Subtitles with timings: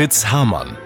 [0.00, 0.78] Fritz Hamann.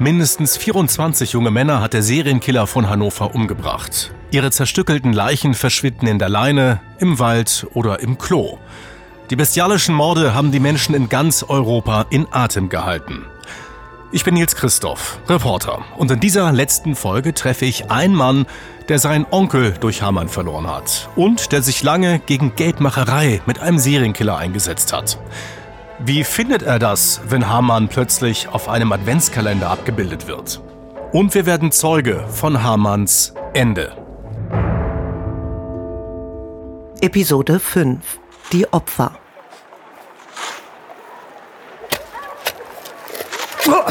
[0.00, 4.10] Mindestens 24 junge Männer hat der Serienkiller von Hannover umgebracht.
[4.32, 8.58] Ihre zerstückelten Leichen verschwinden in der Leine, im Wald oder im Klo.
[9.30, 13.24] Die bestialischen Morde haben die Menschen in ganz Europa in Atem gehalten.
[14.10, 18.46] Ich bin Nils Christoph, Reporter, und in dieser letzten Folge treffe ich einen Mann,
[18.88, 23.78] der seinen Onkel durch Hamann verloren hat und der sich lange gegen Geldmacherei mit einem
[23.78, 25.20] Serienkiller eingesetzt hat.
[26.02, 30.62] Wie findet er das, wenn Hamann plötzlich auf einem Adventskalender abgebildet wird?
[31.12, 33.92] Und wir werden Zeuge von Hamanns Ende.
[37.02, 38.00] Episode 5
[38.50, 39.12] Die Opfer
[43.68, 43.84] Oh,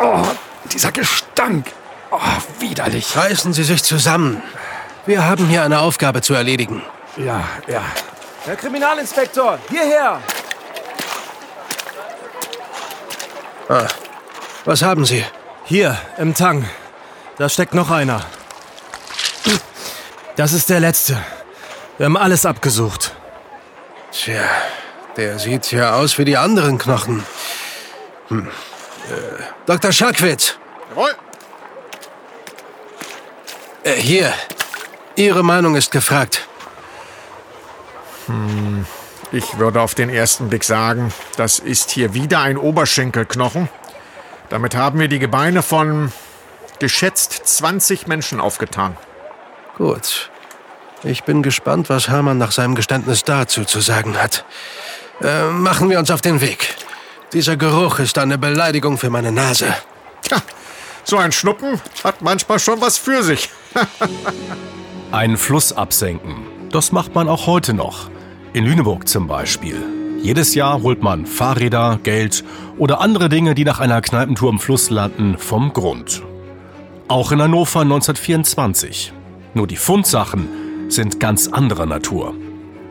[0.00, 0.26] oh,
[0.70, 1.66] dieser Gestank.
[2.10, 2.18] Oh,
[2.60, 3.16] widerlich.
[3.16, 4.42] Reißen Sie sich zusammen.
[5.06, 6.82] Wir haben hier eine Aufgabe zu erledigen.
[7.16, 7.82] Ja, ja.
[8.44, 10.20] Herr Kriminalinspektor, hierher!
[13.68, 13.86] Ah,
[14.64, 15.24] was haben Sie?
[15.64, 16.64] Hier, im Tang.
[17.36, 18.24] Da steckt noch einer.
[20.36, 21.22] Das ist der letzte.
[21.98, 23.14] Wir haben alles abgesucht.
[24.10, 24.42] Tja,
[25.16, 27.24] der sieht ja aus wie die anderen Knochen.
[28.28, 28.46] Hm.
[28.46, 29.92] Äh, Dr.
[29.92, 30.56] Schackwitz.
[30.90, 31.14] Jawohl.
[33.84, 34.32] Äh, hier.
[35.16, 36.46] Ihre Meinung ist gefragt.
[38.26, 38.67] Hm,
[39.32, 43.68] ich würde auf den ersten Blick sagen, das ist hier wieder ein Oberschenkelknochen.
[44.48, 46.12] Damit haben wir die Gebeine von
[46.78, 48.96] geschätzt 20 Menschen aufgetan.
[49.76, 50.30] Gut.
[51.04, 54.44] Ich bin gespannt, was Hermann nach seinem Geständnis dazu zu sagen hat.
[55.20, 56.74] Äh, machen wir uns auf den Weg.
[57.32, 59.74] Dieser Geruch ist eine Beleidigung für meine Nase.
[60.22, 60.38] Tja,
[61.04, 63.50] so ein Schnuppen hat manchmal schon was für sich.
[65.12, 66.46] Ein Fluss absenken.
[66.70, 68.10] Das macht man auch heute noch.
[68.58, 69.76] In Lüneburg zum Beispiel.
[70.20, 72.42] Jedes Jahr holt man Fahrräder, Geld
[72.76, 76.24] oder andere Dinge, die nach einer Kneipentour im Fluss landen, vom Grund.
[77.06, 79.12] Auch in Hannover 1924.
[79.54, 80.48] Nur die Fundsachen
[80.88, 82.34] sind ganz anderer Natur.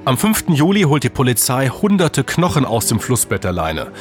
[0.06, 0.52] Am 5.
[0.52, 3.92] Juli holt die Polizei hunderte Knochen aus dem Flussbett der Leine.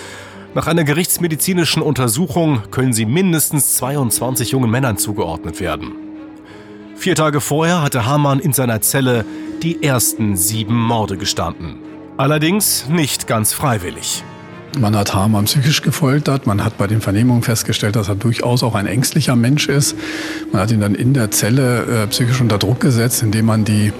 [0.54, 6.05] Nach einer gerichtsmedizinischen Untersuchung können sie mindestens 22 jungen Männern zugeordnet werden.
[6.96, 9.24] Vier Tage vorher hatte Hamann in seiner Zelle
[9.62, 11.78] die ersten sieben Morde gestanden.
[12.16, 14.24] Allerdings nicht ganz freiwillig.
[14.78, 16.46] Man hat Hamann psychisch gefoltert.
[16.46, 19.96] Man hat bei den Vernehmungen festgestellt, dass er durchaus auch ein ängstlicher Mensch ist.
[20.52, 23.92] Man hat ihn dann in der Zelle äh, psychisch unter Druck gesetzt, indem man die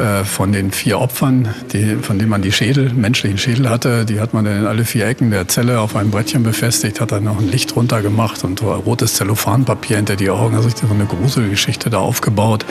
[0.00, 4.18] äh, von den vier Opfern, die, von denen man die Schädel, menschlichen Schädel hatte, die
[4.18, 7.24] hat man dann in alle vier Ecken der Zelle auf einem Brettchen befestigt, hat dann
[7.24, 10.56] noch ein Licht runtergemacht und so rotes Zellophanpapier hinter die Augen.
[10.56, 12.64] Also so eine Gruselgeschichte da aufgebaut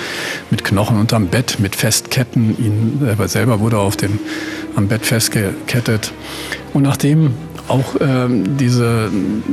[0.50, 2.58] mit Knochen unterm Bett, mit Festketten.
[2.58, 4.20] Ihn selber, selber wurde auf dem,
[4.76, 6.12] am Bett festgekettet.
[6.74, 7.34] Und nachdem
[7.70, 9.10] auch ähm, dieser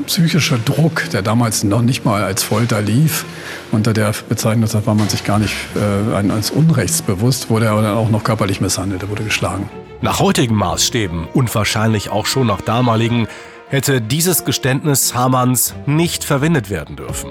[0.06, 3.24] psychische Druck, der damals noch nicht mal als Folter lief,
[3.72, 8.10] unter der Bezeichnung war man sich gar nicht äh, als unrechtsbewusst, wurde er dann auch
[8.10, 9.68] noch körperlich misshandelt, er wurde geschlagen.
[10.02, 13.28] Nach heutigen Maßstäben und wahrscheinlich auch schon nach damaligen
[13.68, 17.30] hätte dieses Geständnis Hamanns nicht verwendet werden dürfen.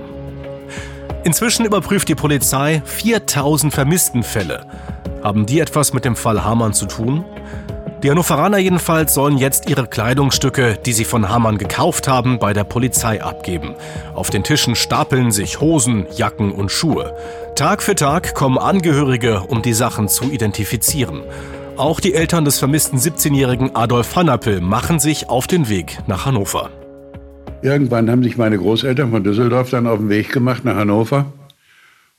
[1.24, 4.66] Inzwischen überprüft die Polizei 4000 Vermisstenfälle.
[5.24, 7.26] Haben die etwas mit dem Fall Hamann zu tun?
[8.06, 12.64] Die Hannoveraner jedenfalls sollen jetzt ihre Kleidungsstücke, die sie von Hamann gekauft haben, bei der
[12.64, 13.74] Polizei abgeben.
[14.14, 17.18] Auf den Tischen stapeln sich Hosen, Jacken und Schuhe.
[17.56, 21.24] Tag für Tag kommen Angehörige, um die Sachen zu identifizieren.
[21.78, 26.70] Auch die Eltern des vermissten 17-jährigen Adolf Hannappel machen sich auf den Weg nach Hannover.
[27.64, 31.26] Irgendwann haben sich meine Großeltern von Düsseldorf dann auf den Weg gemacht nach Hannover,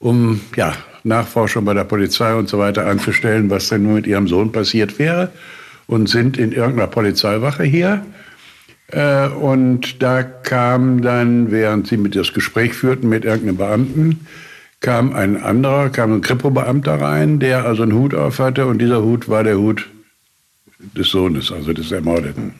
[0.00, 0.72] um ja,
[1.04, 4.98] Nachforschung bei der Polizei und so weiter anzustellen, was denn nun mit ihrem Sohn passiert
[4.98, 5.30] wäre
[5.86, 8.04] und sind in irgendeiner Polizeiwache hier.
[8.88, 14.26] Äh, und da kam dann, während sie mit das Gespräch führten mit irgendeinem Beamten,
[14.80, 19.02] kam ein anderer, kam ein Kripo-Beamter rein, der also einen Hut auf hatte und dieser
[19.02, 19.88] Hut war der Hut
[20.96, 22.54] des Sohnes, also des Ermordeten.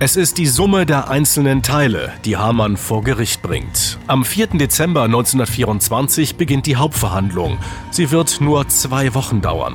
[0.00, 3.98] Es ist die Summe der einzelnen Teile, die Hamann vor Gericht bringt.
[4.06, 4.46] Am 4.
[4.58, 7.58] Dezember 1924 beginnt die Hauptverhandlung.
[7.90, 9.74] Sie wird nur zwei Wochen dauern.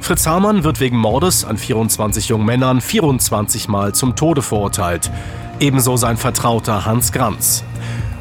[0.00, 5.10] Fritz Hamann wird wegen Mordes an 24 jungen Männern 24 Mal zum Tode verurteilt.
[5.60, 7.64] Ebenso sein Vertrauter Hans Granz.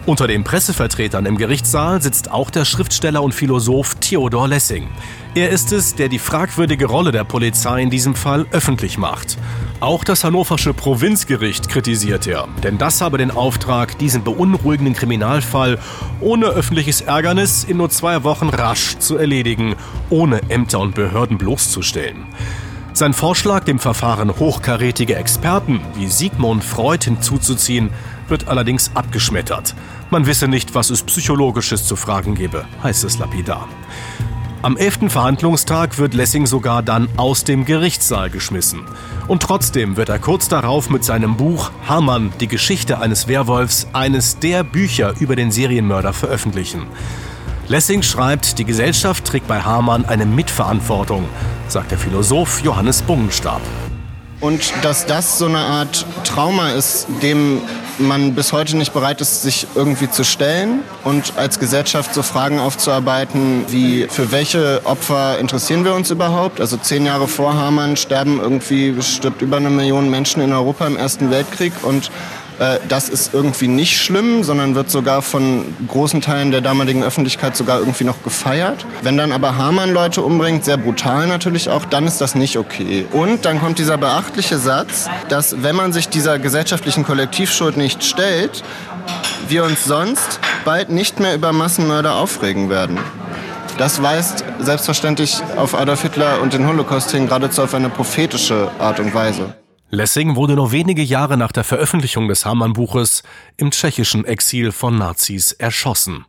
[0.05, 4.87] Unter den Pressevertretern im Gerichtssaal sitzt auch der Schriftsteller und Philosoph Theodor Lessing.
[5.35, 9.37] Er ist es, der die fragwürdige Rolle der Polizei in diesem Fall öffentlich macht.
[9.79, 15.77] Auch das hannoversche Provinzgericht kritisiert er, denn das habe den Auftrag, diesen beunruhigenden Kriminalfall
[16.19, 19.75] ohne öffentliches Ärgernis in nur zwei Wochen rasch zu erledigen,
[20.09, 22.25] ohne Ämter und Behörden bloßzustellen.
[22.93, 27.91] Sein Vorschlag, dem Verfahren hochkarätige Experten wie Sigmund Freud hinzuzuziehen,
[28.27, 29.75] wird allerdings abgeschmettert.
[30.09, 33.67] Man wisse nicht, was es psychologisches zu fragen gebe, heißt es lapidar.
[34.61, 38.81] Am elften Verhandlungstag wird Lessing sogar dann aus dem Gerichtssaal geschmissen.
[39.29, 44.39] Und trotzdem wird er kurz darauf mit seinem Buch Hamann, die Geschichte eines Werwolfs, eines
[44.39, 46.88] der Bücher über den Serienmörder veröffentlichen.
[47.69, 51.23] Lessing schreibt, die Gesellschaft trägt bei Hamann eine Mitverantwortung,
[51.69, 53.62] sagt der Philosoph Johannes Bungenstab.
[54.41, 57.62] Und dass das so eine Art Trauma ist, dem
[58.00, 62.60] man bis heute nicht bereit ist, sich irgendwie zu stellen und als Gesellschaft so Fragen
[62.60, 66.62] aufzuarbeiten, wie für welche Opfer interessieren wir uns überhaupt?
[66.62, 70.98] Also zehn Jahre vor Hamann sterben irgendwie, stirbt über eine Million Menschen in Europa im
[70.98, 72.12] Ersten Weltkrieg und
[72.59, 77.56] äh, das ist irgendwie nicht schlimm, sondern wird sogar von großen Teilen der damaligen Öffentlichkeit
[77.56, 78.85] sogar irgendwie noch gefeiert.
[79.01, 83.06] Wenn dann aber Hamann Leute umbringt, sehr brutal natürlich auch, dann ist das nicht okay.
[83.11, 88.63] Und dann kommt dieser beachtliche Satz, dass wenn man sich dieser gesellschaftlichen Kollektivschuld nicht stellt,
[89.47, 92.97] wir uns sonst bald nicht mehr über Massenmörder aufregen werden.
[93.77, 99.00] Das weist selbstverständlich auf Adolf Hitler und den Holocaust hin, geradezu auf eine prophetische Art
[99.00, 99.55] und Weise.
[99.91, 103.24] Lessing wurde nur wenige Jahre nach der Veröffentlichung des Hamann-Buches
[103.57, 106.25] im tschechischen Exil von Nazis erschossen.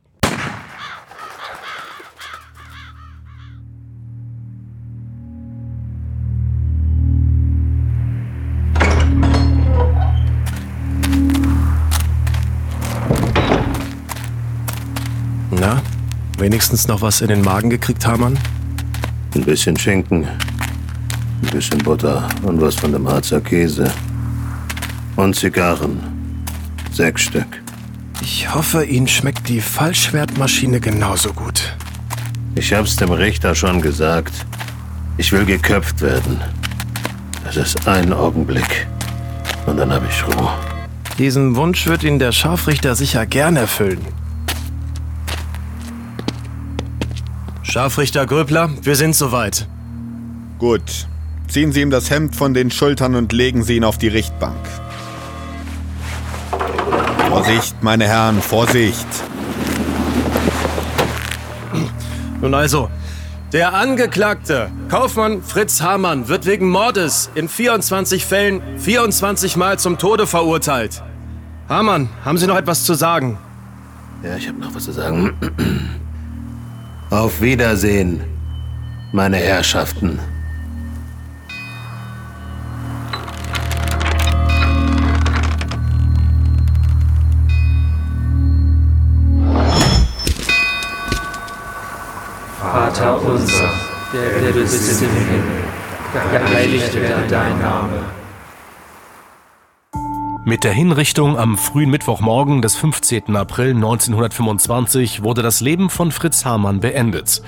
[15.51, 15.83] Na,
[16.39, 18.39] wenigstens noch was in den Magen gekriegt, Hamann?
[19.35, 20.27] Ein bisschen Schinken,
[21.43, 23.91] ein bisschen Butter und was von dem Harzer Käse.
[25.17, 25.99] Und Zigarren.
[26.93, 27.63] Sechs Stück.
[28.23, 31.75] Ich hoffe, Ihnen schmeckt die Fallschwertmaschine genauso gut.
[32.55, 34.35] Ich hab's dem Richter schon gesagt.
[35.17, 36.41] Ich will geköpft werden.
[37.49, 38.87] Es ist ein Augenblick.
[39.67, 40.51] Und dann hab ich Ruhe.
[41.19, 44.01] Diesen Wunsch wird Ihnen der Scharfrichter sicher gern erfüllen.
[47.63, 49.69] Scharfrichter Gröbler, wir sind soweit.
[50.59, 51.07] Gut.
[51.51, 54.57] Ziehen Sie ihm das Hemd von den Schultern und legen Sie ihn auf die Richtbank.
[57.29, 59.07] Vorsicht, meine Herren, Vorsicht.
[62.41, 62.89] Nun also,
[63.53, 70.29] der Angeklagte, Kaufmann Fritz Hamann, wird wegen Mordes in 24 Fällen 24 Mal zum Tode
[70.29, 71.03] verurteilt.
[71.69, 73.39] Hamann, haben Sie noch etwas zu sagen?
[74.23, 75.35] Ja, ich habe noch was zu sagen.
[77.11, 78.23] Auf Wiedersehen,
[79.13, 80.21] meine Herrschaften.
[93.01, 93.71] Vater unser,
[94.13, 95.43] der, der du bist im Himmel,
[96.33, 98.05] geheiligt werde dein Name.
[100.45, 103.35] Mit der Hinrichtung am frühen Mittwochmorgen des 15.
[103.37, 107.41] April 1925 wurde das Leben von Fritz Hamann beendet.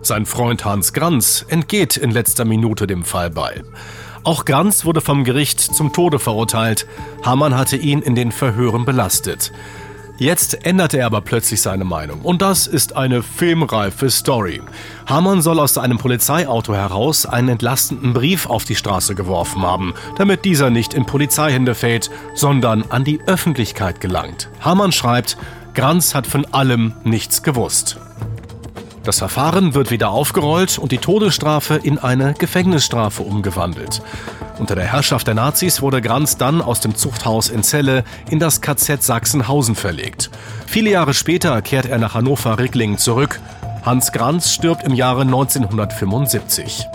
[0.00, 3.62] Sein Freund Hans Granz entgeht in letzter Minute dem Fall bei.
[4.22, 6.86] Auch Granz wurde vom Gericht zum Tode verurteilt.
[7.22, 9.52] Hamann hatte ihn in den Verhören belastet.
[10.16, 12.20] Jetzt änderte er aber plötzlich seine Meinung.
[12.20, 14.62] Und das ist eine filmreife Story.
[15.06, 20.44] Hamann soll aus einem Polizeiauto heraus einen entlastenden Brief auf die Straße geworfen haben, damit
[20.44, 24.50] dieser nicht in Polizeihände fällt, sondern an die Öffentlichkeit gelangt.
[24.60, 25.36] Hamann schreibt,
[25.74, 27.98] Granz hat von allem nichts gewusst.
[29.04, 34.00] Das Verfahren wird wieder aufgerollt und die Todesstrafe in eine Gefängnisstrafe umgewandelt.
[34.58, 38.62] Unter der Herrschaft der Nazis wurde Granz dann aus dem Zuchthaus in Celle in das
[38.62, 40.30] KZ Sachsenhausen verlegt.
[40.66, 43.40] Viele Jahre später kehrt er nach Hannover-Ricklingen zurück.
[43.84, 46.86] Hans Granz stirbt im Jahre 1975.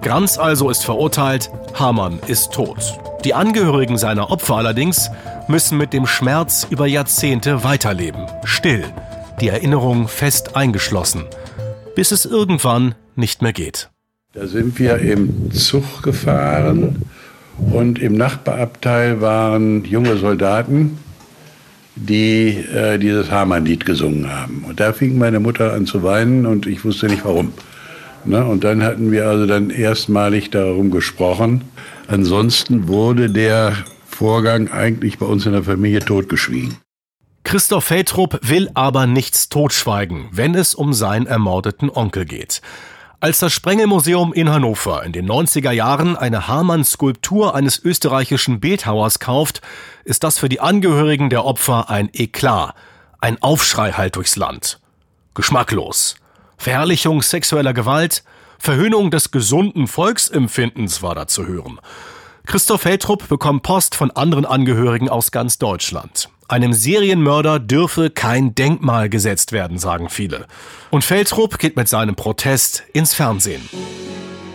[0.00, 3.00] Granz also ist verurteilt, Hamann ist tot.
[3.24, 5.10] Die Angehörigen seiner Opfer allerdings
[5.48, 8.26] müssen mit dem Schmerz über Jahrzehnte weiterleben.
[8.44, 8.84] Still,
[9.40, 11.24] die Erinnerung fest eingeschlossen,
[11.98, 13.90] bis es irgendwann nicht mehr geht.
[14.32, 17.02] Da sind wir im Zug gefahren
[17.72, 20.96] und im Nachbarabteil waren junge Soldaten,
[21.96, 24.64] die äh, dieses Hamann-Lied gesungen haben.
[24.68, 27.52] Und da fing meine Mutter an zu weinen und ich wusste nicht warum.
[28.24, 28.44] Ne?
[28.44, 31.62] Und dann hatten wir also dann erstmalig darum gesprochen.
[32.06, 33.72] Ansonsten wurde der
[34.06, 36.76] Vorgang eigentlich bei uns in der Familie totgeschwiegen.
[37.48, 42.60] Christoph Feldrup will aber nichts totschweigen, wenn es um seinen ermordeten Onkel geht.
[43.20, 49.62] Als das Sprengelmuseum in Hannover in den 90er Jahren eine Hamann-Skulptur eines österreichischen Bildhauers kauft,
[50.04, 52.74] ist das für die Angehörigen der Opfer ein Eklat,
[53.18, 54.78] ein Aufschrei halt durchs Land.
[55.32, 56.16] Geschmacklos.
[56.58, 58.24] Verherrlichung sexueller Gewalt,
[58.58, 61.80] Verhöhnung des gesunden Volksempfindens war da zu hören.
[62.44, 66.28] Christoph Feldrup bekommt Post von anderen Angehörigen aus ganz Deutschland.
[66.50, 70.46] Einem Serienmörder dürfe kein Denkmal gesetzt werden, sagen viele.
[70.88, 73.60] Und Feldrup geht mit seinem Protest ins Fernsehen.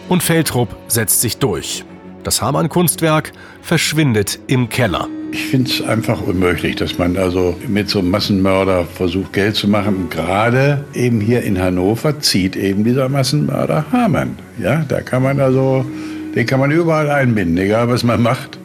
[0.09, 1.85] Und Feldrup setzt sich durch.
[2.23, 3.31] Das Hamann-Kunstwerk
[3.61, 5.07] verschwindet im Keller.
[5.33, 9.67] Ich finde es einfach unmöglich, dass man also mit so einem Massenmörder versucht, Geld zu
[9.67, 10.07] machen.
[10.09, 14.39] Gerade eben hier in Hannover zieht eben dieser Massenmörder Hamann.
[14.59, 15.85] Ja, da kann man also,
[16.33, 18.57] den kann man überall einbinden, egal was man macht.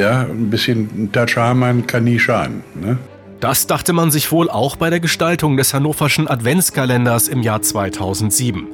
[0.00, 2.62] Ja, ein bisschen Touch Hamann kann nie schaden.
[2.74, 2.96] Ne?
[3.40, 8.68] Das dachte man sich wohl auch bei der Gestaltung des hannoverschen Adventskalenders im Jahr 2007.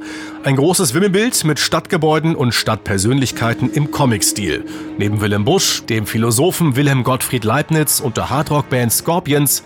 [0.45, 4.63] Ein großes Wimmelbild mit Stadtgebäuden und Stadtpersönlichkeiten im Comic-Stil.
[4.97, 9.63] Neben Willem Busch, dem Philosophen Wilhelm Gottfried Leibniz und der Hardrock-Band Scorpions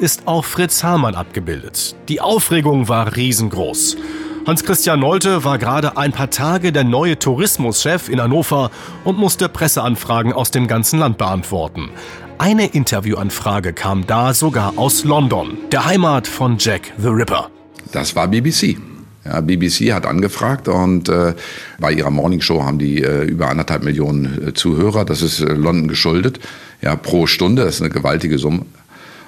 [0.00, 1.94] ist auch Fritz Hamann abgebildet.
[2.08, 3.96] Die Aufregung war riesengroß.
[4.46, 8.70] Hans-Christian Nolte war gerade ein paar Tage der neue Tourismuschef in Hannover
[9.02, 11.88] und musste Presseanfragen aus dem ganzen Land beantworten.
[12.36, 17.48] Eine Interviewanfrage kam da sogar aus London, der Heimat von Jack the Ripper.
[17.92, 18.76] Das war BBC.
[19.24, 21.32] Ja, BBC hat angefragt und äh,
[21.78, 25.06] bei ihrer Morningshow haben die äh, über anderthalb Millionen äh, Zuhörer.
[25.06, 26.38] Das ist äh, London geschuldet.
[26.82, 28.66] Ja, pro Stunde, das ist eine gewaltige Summe.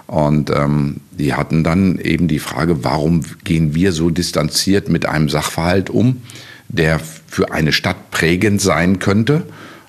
[0.07, 5.29] Und ähm, die hatten dann eben die Frage, warum gehen wir so distanziert mit einem
[5.29, 6.23] Sachverhalt um,
[6.69, 9.45] der für eine Stadt prägend sein könnte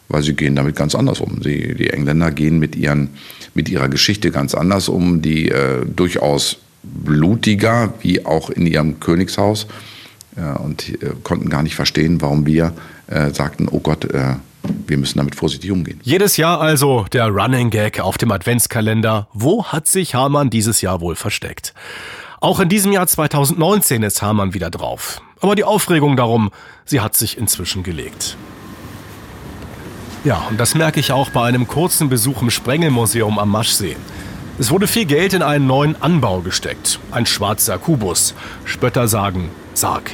[0.10, 1.42] weil sie gehen damit ganz anders um.
[1.42, 3.10] Sie, die Engländer gehen mit, ihren,
[3.54, 9.68] mit ihrer Geschichte ganz anders um, die äh, durchaus blutiger, wie auch in ihrem Königshaus.
[10.38, 12.74] Ja, und äh, konnten gar nicht verstehen, warum wir
[13.08, 14.36] äh, sagten, oh Gott, äh,
[14.88, 16.00] wir müssen damit vorsichtig umgehen.
[16.04, 19.28] Jedes Jahr also der Running Gag auf dem Adventskalender.
[19.34, 21.74] Wo hat sich Hamann dieses Jahr wohl versteckt?
[22.40, 25.22] Auch in diesem Jahr 2019 ist Hamann wieder drauf.
[25.42, 26.52] Aber die Aufregung darum,
[26.86, 28.38] sie hat sich inzwischen gelegt.
[30.24, 33.96] Ja, und das merke ich auch bei einem kurzen Besuch im Sprengelmuseum am Maschsee.
[34.60, 37.00] Es wurde viel Geld in einen neuen Anbau gesteckt.
[37.12, 38.34] Ein schwarzer Kubus.
[38.66, 40.12] Spötter sagen Sarg.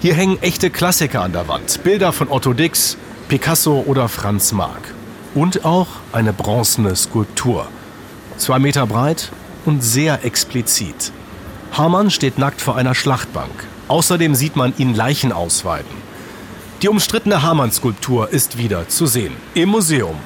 [0.00, 1.82] Hier hängen echte Klassiker an der Wand.
[1.84, 4.94] Bilder von Otto Dix, Picasso oder Franz Marc.
[5.34, 7.66] Und auch eine bronzene Skulptur.
[8.36, 9.30] Zwei Meter breit
[9.64, 11.10] und sehr explizit.
[11.72, 13.66] Hamann steht nackt vor einer Schlachtbank.
[13.88, 15.90] Außerdem sieht man ihn Leichen ausweiden.
[16.82, 20.16] Die umstrittene Hamann-Skulptur ist wieder zu sehen im Museum.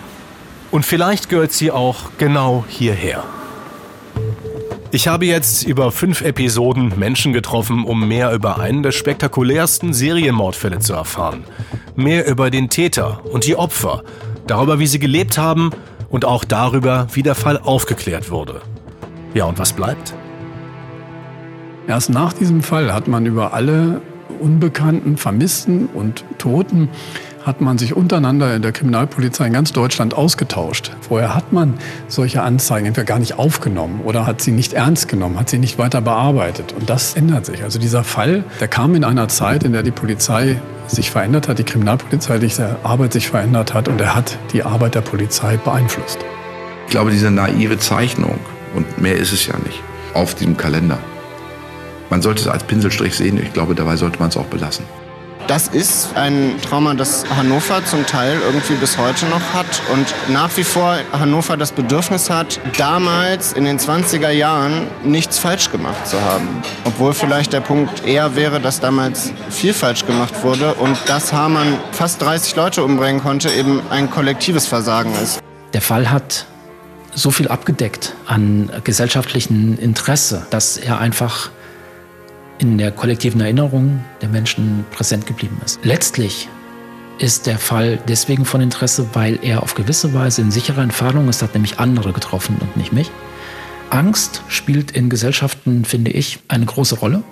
[0.71, 3.25] Und vielleicht gehört sie auch genau hierher.
[4.91, 10.79] Ich habe jetzt über fünf Episoden Menschen getroffen, um mehr über einen der spektakulärsten Serienmordfälle
[10.79, 11.45] zu erfahren.
[11.95, 14.03] Mehr über den Täter und die Opfer,
[14.47, 15.73] darüber, wie sie gelebt haben
[16.09, 18.63] und auch darüber, wie der Fall aufgeklärt wurde.
[19.35, 20.15] Ja, und was bleibt?
[21.87, 24.01] Erst nach diesem Fall hat man über alle
[24.41, 26.89] Unbekannten, Vermissten und Toten
[27.49, 30.93] hat man sich untereinander in der Kriminalpolizei in ganz Deutschland ausgetauscht.
[31.01, 31.75] Vorher hat man
[32.07, 35.79] solche Anzeigen entweder gar nicht aufgenommen oder hat sie nicht ernst genommen, hat sie nicht
[35.79, 36.75] weiter bearbeitet.
[36.79, 37.63] Und das ändert sich.
[37.63, 41.59] Also dieser Fall, der kam in einer Zeit, in der die Polizei sich verändert hat,
[41.59, 46.19] die kriminalpolizeiliche Arbeit sich verändert hat und er hat die Arbeit der Polizei beeinflusst.
[46.87, 48.39] Ich glaube, diese naive Zeichnung,
[48.75, 50.99] und mehr ist es ja nicht, auf diesem Kalender,
[52.11, 53.39] man sollte es als Pinselstrich sehen.
[53.43, 54.85] Ich glaube, dabei sollte man es auch belassen.
[55.49, 60.55] Das ist ein Trauma, das Hannover zum Teil irgendwie bis heute noch hat und nach
[60.59, 66.21] wie vor Hannover das Bedürfnis hat, damals in den 20er Jahren nichts falsch gemacht zu
[66.21, 66.47] haben.
[66.85, 71.79] Obwohl vielleicht der Punkt eher wäre, dass damals viel falsch gemacht wurde und dass Hamann
[71.93, 75.41] fast 30 Leute umbringen konnte, eben ein kollektives Versagen ist.
[75.73, 76.45] Der Fall hat
[77.15, 81.49] so viel abgedeckt an gesellschaftlichem Interesse, dass er einfach
[82.59, 85.81] in der kollektiven Erinnerung der Menschen präsent geblieben ist.
[85.83, 86.49] Letztlich
[87.19, 91.43] ist der Fall deswegen von Interesse, weil er auf gewisse Weise in sicherer Entfernung ist,
[91.43, 93.11] hat nämlich andere getroffen und nicht mich.
[93.91, 97.23] Angst spielt in Gesellschaften, finde ich, eine große Rolle.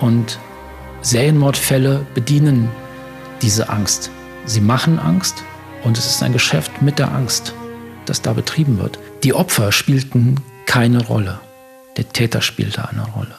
[0.00, 0.38] Und
[1.02, 2.68] Serienmordfälle bedienen
[3.42, 4.10] diese Angst.
[4.44, 5.42] Sie machen Angst
[5.84, 7.54] und es ist ein Geschäft mit der Angst,
[8.06, 8.98] das da betrieben wird.
[9.22, 11.40] Die Opfer spielten keine Rolle.
[11.96, 13.34] Der Täter spielte eine Rolle.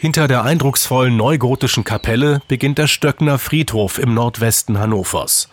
[0.00, 5.48] Hinter der eindrucksvollen neugotischen Kapelle beginnt der Stöckner Friedhof im Nordwesten Hannovers.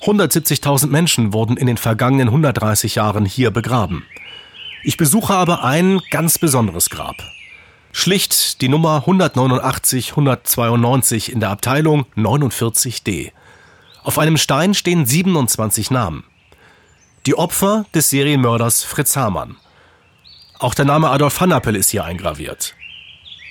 [0.00, 4.06] 170.000 Menschen wurden in den vergangenen 130 Jahren hier begraben.
[4.84, 7.16] Ich besuche aber ein ganz besonderes Grab.
[7.92, 13.32] Schlicht die Nummer 189 192 in der Abteilung 49d.
[14.02, 16.24] Auf einem Stein stehen 27 Namen.
[17.26, 19.56] Die Opfer des Serienmörders Fritz Hamann.
[20.58, 22.74] Auch der Name Adolf Hannappel ist hier eingraviert.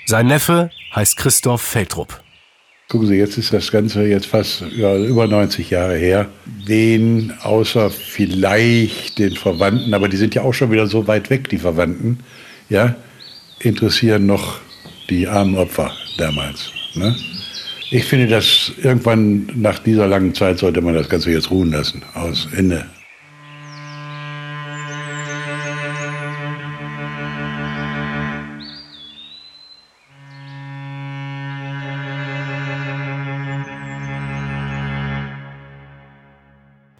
[0.05, 2.21] Sein Neffe heißt Christoph Feldrup.
[2.89, 6.27] Gucken Sie, jetzt ist das Ganze jetzt fast über 90 Jahre her.
[6.65, 11.49] Wen außer vielleicht den Verwandten, aber die sind ja auch schon wieder so weit weg,
[11.49, 12.19] die Verwandten,
[12.69, 12.95] ja,
[13.59, 14.59] interessieren noch
[15.09, 16.71] die armen Opfer damals.
[16.95, 17.15] Ne?
[17.89, 22.03] Ich finde, dass irgendwann nach dieser langen Zeit sollte man das Ganze jetzt ruhen lassen.
[22.13, 22.85] Aus Ende.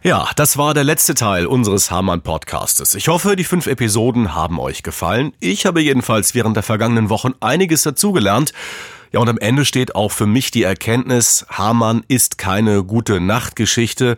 [0.06, 2.94] Ja, das war der letzte Teil unseres Hamann Podcastes.
[2.94, 5.32] Ich hoffe, die fünf Episoden haben euch gefallen.
[5.40, 8.52] Ich habe jedenfalls während der vergangenen Wochen einiges dazugelernt.
[9.14, 14.18] Ja, und am Ende steht auch für mich die Erkenntnis, Hamann ist keine gute Nachtgeschichte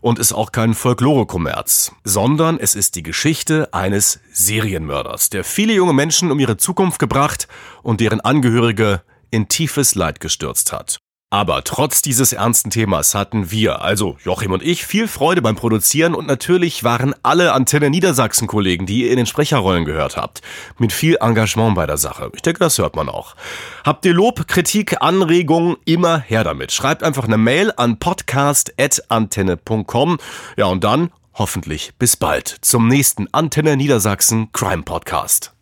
[0.00, 5.92] und ist auch kein Folklore-Kommerz, sondern es ist die Geschichte eines Serienmörders, der viele junge
[5.92, 7.48] Menschen um ihre Zukunft gebracht
[7.82, 10.96] und deren Angehörige in tiefes Leid gestürzt hat.
[11.30, 16.14] Aber trotz dieses ernsten Themas hatten wir, also Joachim und ich, viel Freude beim Produzieren
[16.14, 20.40] und natürlich waren alle Antenne Niedersachsen Kollegen, die ihr in den Sprecherrollen gehört habt,
[20.78, 22.32] mit viel Engagement bei der Sache.
[22.34, 23.36] Ich denke, das hört man auch.
[23.84, 26.72] Habt ihr Lob, Kritik, Anregungen, immer her damit.
[26.72, 30.16] Schreibt einfach eine Mail an podcast.antenne.com.
[30.56, 35.57] Ja, und dann hoffentlich bis bald zum nächsten Antenne Niedersachsen Crime Podcast.